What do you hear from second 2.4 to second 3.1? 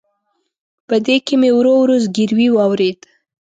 واورېد.